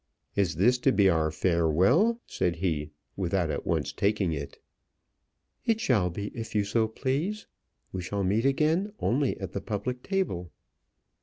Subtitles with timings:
[0.35, 4.57] "Is this to be our farewell?" said he, without at once taking it.
[5.63, 7.45] "It shall be if you so please.
[7.91, 10.49] We shall meet again only at the public table."